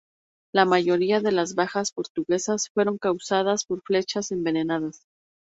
La 0.51 0.65
mayoría 0.65 1.19
de 1.19 1.31
las 1.31 1.53
bajas 1.53 1.91
portuguesas 1.91 2.71
fueron 2.73 2.97
causadas 2.97 3.65
por 3.65 3.83
flechas 3.83 4.31
envenenadas. 4.31 5.05